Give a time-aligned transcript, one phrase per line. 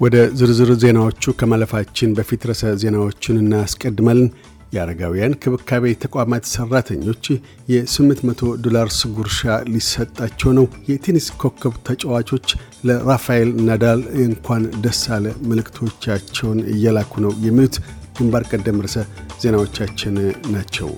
[0.00, 4.28] ወደ ዝርዝር ዜናዎቹ ከማለፋችን በፊት ርዕሰ ዜናዎችን እናስቀድማለን።
[4.72, 7.24] የአረጋውያን ክብካቤ ተቋማት ሰራተኞች
[7.72, 9.40] የ800 ዶላርስ ጉርሻ
[9.72, 12.46] ሊሰጣቸው ነው። የቴኒስ ኮከብ ተጫዋቾች
[12.88, 17.78] ለራፋኤል ናዳል እንኳን ደስ አለ መልእክቶቻቸውን እየላኩ ነው። የሚሉት
[18.18, 18.96] ግንባር ቀደም ርዕሰ
[19.42, 20.16] ዜናዎቻችን
[20.54, 20.90] ናቸው።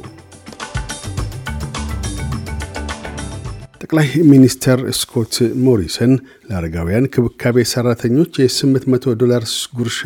[3.92, 6.12] ጠቅላይ ሚኒስተር ስኮት ሞሪሰን
[6.46, 9.98] ለአረጋውያን ክብካቤ ሰራተኞች የ800 ዶላርስ ጉርሻ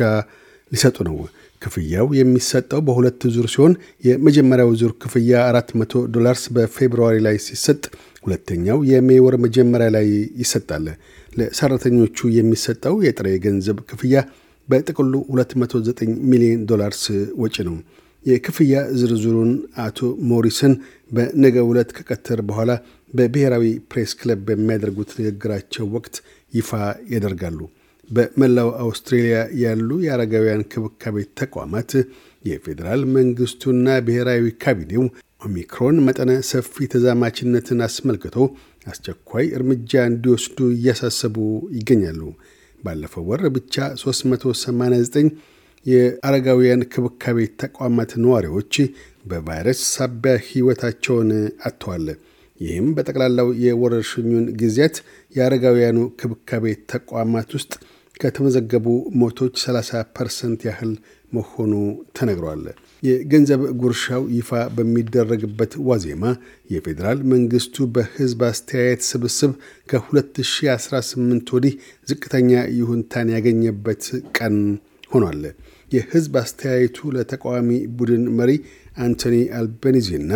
[0.71, 1.15] ሊሰጡ ነው።
[1.61, 3.73] ክፍያው የሚሰጠው በሁለት ዙር ሲሆን
[4.07, 7.81] የመጀመሪያው ዙር ክፍያ 400 ዶላርስ በ February ላይ ሲሰጥ
[8.25, 10.09] ሁለተኛው የ May ወር መጀመሪያ ላይ
[10.43, 10.85] ይሰጣል።
[11.39, 14.25] ለሰራተኞቹ የሚሰጠው የጥሬ ገንዘብ ክፍያ
[14.67, 17.05] በጥቅሉ 209 ሚሊዮን ዶላርስ
[17.43, 17.77] ወጪ ነው።
[18.25, 19.51] የክፍያ ዝርዝሩን
[19.83, 20.73] አቶ ሞሪሰን
[21.11, 22.71] በነገ ዕለት ከቀትር በኋላ
[23.13, 26.15] በብሔራዊ ፕሬስ ክለብ በሚያደርጉት ንግግራቸው ወቅት
[26.53, 26.69] ይፋ
[27.13, 27.59] ያደርጋሉ።
[28.09, 31.91] በመላው አውስትሬሊያ ያሉ የአረጋውያን ክብካቤ ተቋማት
[32.45, 35.03] የፌዴራል መንግስቱና ብሔራዊ ካቢኔው
[35.41, 38.37] ኦሚክሮን መጠነ ሰፊ ተዛማችነትን አስመልክቶ
[38.87, 41.35] አስቸኳይ እርምጃ እንዲወስዱ እያሳሰቡ
[41.77, 42.21] ይገኛሉ።
[42.83, 45.29] ባለፈው ወር ብቻ 389
[45.85, 48.73] የአረጋውያን ክብካቤ ተቋማት ነዋሪዎች
[49.29, 51.29] በቫይረስ ሳቢያ ሕይወታቸውን
[51.67, 52.07] አጥተዋል።
[52.59, 54.95] ይህም በጠቅላላው የወረርሽኙን ጊዜያት
[55.35, 57.73] የአረጋውያኑ ክብካቤ ተቋማት ውስጥ
[58.19, 58.85] ከተመዘገቡ
[59.21, 60.91] ሞቶች 30 ፐርሰንት ያህል
[61.31, 61.73] መሆኑ
[62.17, 62.63] ተነግሯል።
[63.03, 66.23] የገንዘብ ጉርሻው ይፋ በሚደረግበት ዋዜማ
[66.69, 69.51] የፌዴራል መንግስቱ በህዝብ አስተያየት ስብስብ
[69.89, 71.73] ከ2018 ወዲህ
[72.07, 74.05] ዝቅተኛ ይሁንታን ያገኘበት
[74.37, 74.55] ቀን
[75.11, 75.41] ሆኗል።
[75.91, 78.51] የህዝብ አስተያየቱ ለተቃዋሚ ቡድን መሪ
[78.97, 80.31] አንቶኒ አልቤኒዚና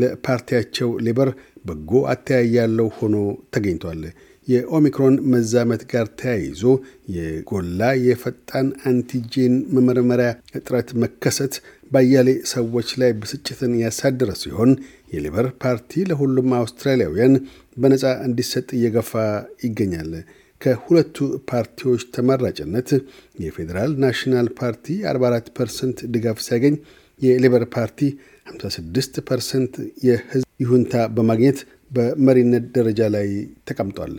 [0.00, 1.30] ለፓርቲያቸው ሌበር
[1.66, 3.16] በጎ አተያይ ያለው ሆኖ
[3.54, 4.02] ተገኝቷል።
[4.48, 6.62] የኦሚክሮን መዛመት ጋር ተያይዞ
[7.14, 10.28] የጎላ የፈጣን አንቲጄን መመርመሪያ
[10.58, 11.54] እጥረት መከሰት
[11.90, 14.70] ባያሌ ሰዎች ላይ ብስጭትን ያሳደረ ሲሆን
[15.14, 17.34] የሌበር ፓርቲ ለሁሉም አውስትራሊያውያን
[17.76, 19.12] በነፃ እንዲሰጥ እየገፋ
[19.66, 20.12] ይገኛል።
[20.60, 21.16] ከሁለቱ
[21.50, 22.90] ፓርቲዎች ተመራጭነት
[23.44, 26.76] የፌዴራል ናሽናል ፓርቲ 44 percent ድጋፍ ሲያገኝ
[27.20, 27.98] የሌበር ፓርቲ
[28.46, 29.74] 56 percent
[30.06, 31.58] የህዝብ ይሁንታ በማግኘት
[31.90, 33.28] በመሪነት ደረጃ ላይ
[33.68, 34.14] ተቀምጧል።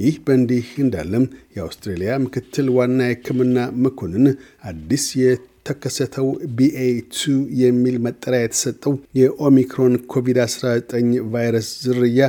[0.00, 1.24] ይህ በእንዲህ እንዳለም
[1.56, 4.26] የአውስትሬልያ ምክትል ዋና የሕክምና መኮንን
[4.70, 6.26] አዲስ የተከሰተው
[6.58, 6.80] BA
[7.14, 7.22] two
[7.62, 10.92] የሚል መጠሪያ የተሰጠው የኦሚክሮን ኮቪድ-19
[11.32, 12.26] ቫይረስ ዝርያ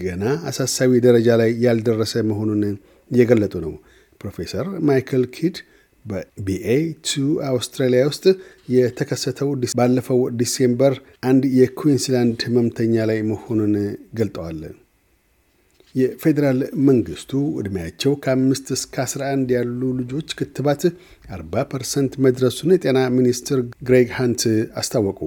[0.00, 2.62] ገና አሳሳቢ ደረጃ ላይ ያልደረሰ መሆኑን
[3.10, 3.74] እየገለጡ ነው።
[4.20, 5.56] ፕሮፌሰር ማይክል ኪድ
[6.06, 6.68] በ BA
[7.08, 7.12] two
[7.48, 8.24] አውስትራሊያ ውስጥ
[8.74, 10.94] የተከሰተው ባለፈው December
[11.30, 13.74] አንድ የኩዊንስላንድ ህመምተኛ ላይ መሆኑን
[14.18, 14.60] ገልጠዋል።
[15.94, 16.58] የፌዴራል
[16.88, 17.30] መንግስቱ
[17.60, 20.82] ዕድሜያቸው ከአምስት እስከ 11 ያሉ ልጆች ክትባት
[21.34, 24.42] 40 percent መድረሱን የጤና ሚኒስትር ግሬግ ሃንት
[24.80, 25.20] አስታወቁ።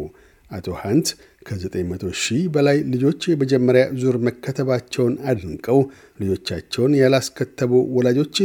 [0.51, 1.07] አቶ ሃንት
[1.41, 5.79] ከ900 ሺህ በላይ ልጆች የመጀመሪያ ዙር መከተባቸውን አድንቀው
[6.19, 8.35] ልጆቻቸውን ያላስከተቡ ወላጆች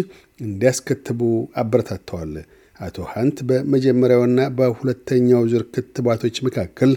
[0.40, 1.20] እንዲያስከትቡ
[1.62, 2.34] አበረታተዋል።
[2.80, 6.92] አቶ ሃንት በመጀመሪያውና በሁለተኛው ዙር ክትባቶች መካከል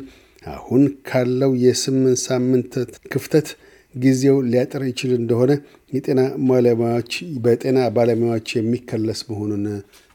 [0.52, 2.74] አሁን ካለው የስምንት ሳምንት
[3.12, 3.47] ክፍተት
[3.96, 5.52] ጊዜው ሊያጥር ይችል እንደሆነ
[5.94, 9.64] የጤና ባለሙያዎች በጤና ባለሙያዎች የሚከለስ መሆኑን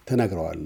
[0.07, 0.65] ተናግረዋል።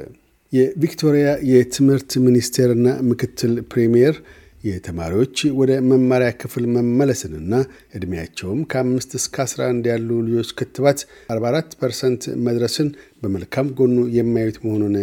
[0.53, 4.17] የቪክቶሪያ የትምህርት ሚኒስቴርና ምክትል ፕሬሚየር
[4.65, 7.53] የተማሪዎች ወደ መማሪያ ክፍል መመለስንና
[7.97, 11.01] ዕድሜያቸውም ከአምስት እስከ 11 ያሉ ልጆች ክትባት
[11.35, 12.89] 44 percent መድረስን
[13.23, 14.97] በመልካም ጎኑ የማዩት መሆኑን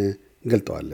[0.44, 0.90] ገልጠዋል።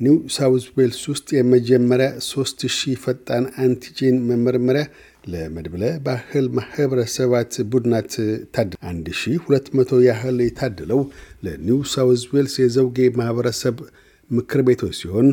[0.00, 4.84] ኒው ሳውዝ ዌልስ ውስጥ የመጀመሪያ 3000 ፈጣን antigen መመርመሪያ
[5.32, 8.12] ለመድብለ ባህል ማህበረሰባት ቡድናት
[8.56, 11.00] ታድ 1200 ያህል የታደለው
[11.46, 13.76] ለኒው ሳውዝ ዌልስ የዘውጌ ማህበረሰብ
[14.30, 15.28] ምክር ቤቶች ሲሆን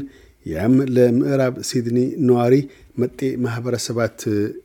[0.45, 1.97] ያም ለምዕራብ ሲድኒ
[2.27, 2.55] ነዋሪ
[2.97, 4.19] መጤ ማህበረሰባት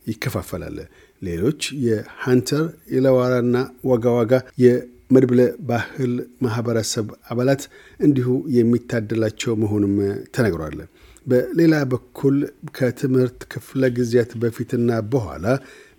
[0.09, 0.77] ይከፋፈላል።
[1.21, 2.63] ሌሎች የሃንተር
[2.97, 3.55] ኢለዋራና
[3.89, 4.31] ዋጋ ዋጋ
[4.63, 6.13] የመድብለ ባህል
[6.45, 7.63] ማህበረሰብ አባላት
[7.99, 8.27] እንዲሁ
[8.57, 9.95] የሚታደላቸው መሆኑም
[10.35, 10.77] ተነግሯል።
[11.25, 12.35] በሌላ በኩል
[12.77, 15.45] ከትምህርት ክፍለ ጊዜያት በፊትና በኋላ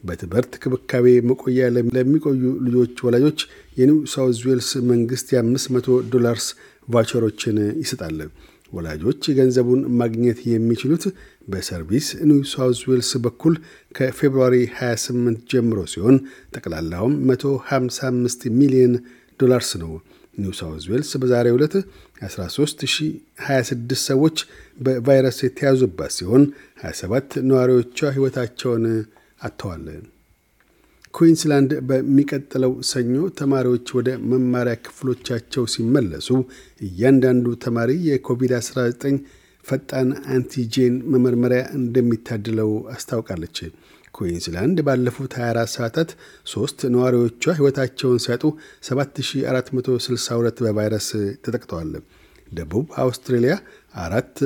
[0.05, 1.61] በትምህርት ክብካቤ መቆያ
[1.95, 3.41] ለሚቆዩ ልጆች ወላጆች
[3.77, 5.81] የኒው ሳውዝ ዌልስ መንግስት የ500
[6.13, 6.47] dollars
[6.89, 8.19] voucher ኦችን ይሰጣል።
[8.73, 11.05] ወላጆች ገንዘቡን ማግኘት የሚችሉት
[11.49, 13.55] በሰርቪስ ኒው ሳውዝ ዌልስ በኩል
[13.97, 16.17] ከ February 28 ጀምሮ ሲሆን
[16.57, 18.95] ጠቅላላውም 155 ሚሊዮን
[19.41, 19.93] ዶላርስ ነው።
[20.39, 21.75] ኒው ሳውዝ ዌልስ በዛሬው ዕለት
[22.23, 24.37] 13026 ሰዎች
[24.81, 26.43] በቫይረስ የተያዙባት ሲሆን
[26.85, 28.85] 27 ነዋሪዎቿ ሕይወታቸውን
[29.41, 29.87] አጥተዋል።
[31.17, 36.29] ኩዊንስላንድ በሚቀጥለው ሰኞ ተማሪዎች ወደ መማሪያ ክፍሎቻቸው ሲመለሱ
[36.87, 39.15] እያንዳንዱ ተማሪ የኮቪድ-19
[39.65, 43.59] ፈጣን አንቲጄን መመርመሪያ እንደሚታድለው አስታውቃለች።
[44.15, 46.11] ኩዊንስላንድ ባለፉት 24 ሰዓታት
[46.47, 48.45] ሶስት ነዋሪዎቿ ሕይወታቸውን ሲያጡ
[48.89, 51.09] 7462 በቫይረስ
[51.45, 51.91] ተጠቅተዋል።
[52.51, 53.55] ደቡብ አውስትሬልያ
[54.05, 54.37] አራት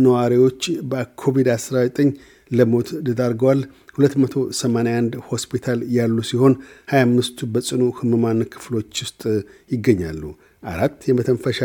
[0.00, 2.08] ነዋሪዎች በኮቪድ-19
[2.50, 3.60] ለሞት ተዳርገዋል።
[3.98, 6.54] 281 ሆስፒታል ያሉ ሲሆን
[6.92, 9.22] 25ቱ በጽኑ ህሙማን ክፍሎች ውስጥ
[9.70, 10.22] ይገኛሉ።
[10.64, 11.58] አራት የመተንፈሻ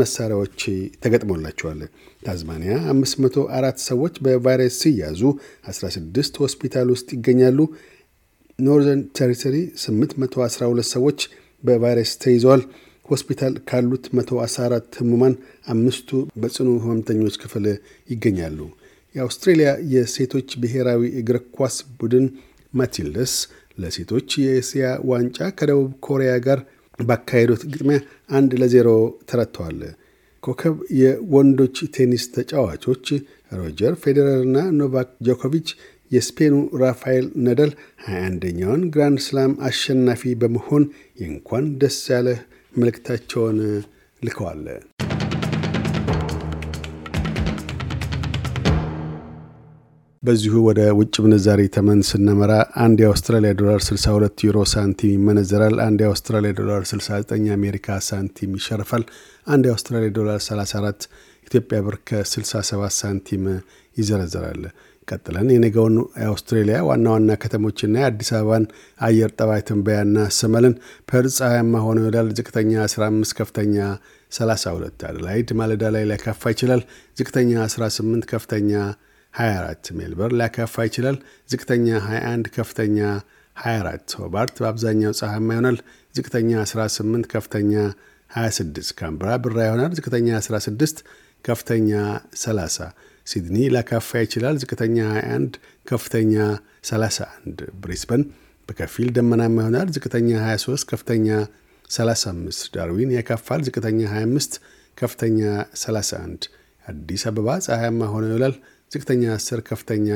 [0.00, 0.60] መሳሪያዎች
[1.04, 1.80] ተገጥሞላቸዋል።
[2.22, 5.22] ታዝማኒያ 504 ሰዎች በቫይረስ ሲያዙ
[5.70, 7.58] 16 ሆስፒታል ውስጥ ይገኛሉ።
[8.58, 11.18] ኖርዘርን ቴሪቶሪ 812 ሰዎች
[11.62, 12.62] በቫይረስ ተይዘዋል።
[13.08, 15.34] ሆስፒታል ካሉት 114 ህሙማን
[15.72, 16.08] አምስቱ
[16.42, 17.66] በጽኑ ህመምተኞች ክፍል
[18.10, 18.58] ይገኛሉ።
[19.16, 22.26] የአውስትሬሊያ የሴቶች ብሔራዊ እግር ኳስ ቡድን
[22.72, 23.34] ማቲልደስ
[23.78, 26.60] ለሴቶች የእስያ ዋንጫ ከደቡብ ኮሪያ ጋር
[26.98, 27.98] ባካሄዱት ግጥሚያ
[28.36, 28.88] አንድ ለዜሮ
[29.30, 29.80] ተረትተዋል።
[30.42, 33.06] ኮከብ የወንዶች ቴኒስ ተጫዋቾች
[33.52, 35.68] ሮጀር ፌዴረርና ኖቫክ ጆኮቪች
[36.10, 37.72] የስፔኑ ራፋኤል ነዳል
[38.08, 40.84] 21ኛውን ግራንድ ስላም አሸናፊ በመሆን
[41.20, 42.40] የእንኳን ደስ ያለህ
[42.74, 43.58] መልእክታቸውን
[44.22, 44.64] ልከዋል።
[50.26, 52.52] በዚሁ ወደ ውጭ ምንዛሪ ተመን ስነመራ
[52.84, 59.04] አንድ የአውስትራሊያ ዶላር 62 ዩሮ ሳንቲም ይመነዘራል። አንድ የአውስትራሊያ ዶላር 69 የአሜሪካ ሳንቲም ይሸርፋል።
[59.46, 61.06] አንድ የአውስትራሊያ ዶላር 34
[61.46, 63.44] ኢትዮጵያ ብር ከ67 ሳንቲም
[63.96, 64.62] ይዘረዘራል።
[65.08, 68.64] ቀጥለን የነገውን የአውስትሬሊያ ዋና ዋና ከተሞችና የአዲስ አበባን
[69.00, 70.74] አየር ጠባይ ትንበያ እናሰማለን።
[71.10, 73.76] ፐርዝ ፀሐያማ ሆኖ ይውላል። ዝቅተኛ 15፣ ከፍተኛ
[74.32, 76.82] 32። አደላይድ ማለዳ ላይ ሊያካፋ ይችላል።
[77.16, 78.72] ዝቅተኛ 18፣ ከፍተኛ
[79.36, 81.16] 24 ሜልበርን ሊያካፋ ይችላል።
[81.50, 82.98] ዝቅተኛ 21 ከፍተኛ
[83.56, 85.78] 24 ሆባርት በአብዛኛው ፀሐያማ ይሆናል።
[86.14, 87.72] ዝቅተኛ 18 ከፍተኛ
[88.30, 91.02] 26 ካንብራ ብራ ይሆናል። ዝቅተኛ 16
[91.44, 91.90] ከፍተኛ
[92.42, 92.88] 30
[93.26, 95.54] ሲድኒ ሊያካፋ ይችላል። ዝቅተኛ 21
[95.86, 96.34] ከፍተኛ
[96.90, 98.22] 31 ብሪስበን
[98.68, 101.28] በከፊል ደመናማ ይሆናል። ዝቅተኛ 23 ከፍተኛ
[101.90, 104.56] 35 ዳርዊን ያካፋል። ዝቅተኛ 25
[104.98, 105.40] ከፍተኛ
[105.82, 106.48] 31
[106.84, 108.54] አዲስ አበባ ፀሐያማ ሆኖ ይውላል።
[108.90, 110.08] ዝቅተኛ 10 ከፍተኛ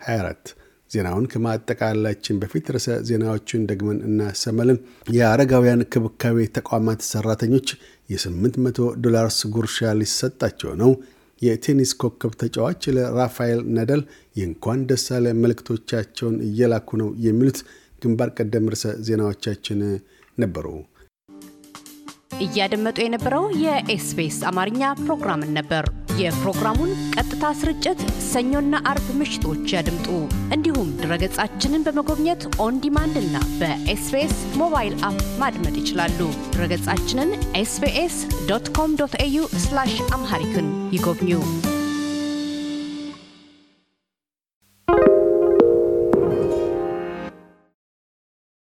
[0.00, 0.54] 24
[0.90, 4.78] ዜናውን ከማጠቃላችን በፊት ርዕሰ ዜናዎቹን ደግመን እናሰማለን።
[5.16, 7.68] የአረጋውያን ክብካቤ ተቋማት ሰራተኞች
[8.10, 10.92] የ800 ዶላርስ ጉርሻ ሊሰጣቸው ነው።
[11.42, 14.02] የቴኒስ ኮከብ ተጫዋች ለራፋኤል ናዳል
[14.36, 17.60] የእንኳን ደስ ያለህ መልእክቶቻቸውን እየላኩ ነው። የሚሉት
[18.02, 19.80] ግንባር ቀደም ርዕሰ ዜናዎቻችን
[20.38, 20.66] ነበሩ።
[22.40, 25.84] እያደመጡ የነበረው የኤስቢኤስ አማርኛ ፕሮግራምን ነበር።
[26.18, 30.08] የፕሮግራሙን ቀጥታ ስርጭት ሰኞና አርብ ምሽቶች ያድምጡ።
[30.54, 36.20] እንዲሁም ድረገጻችንን በመጎብኘት on demand እና በኤስቢኤስ mobile app ማድመጥ ይችላሉ።
[36.52, 37.32] ድረገጻችንን
[37.62, 38.16] SBS
[38.50, 39.44] dot com dot au
[40.12, 41.32] Amharic ን ይጎብኙ።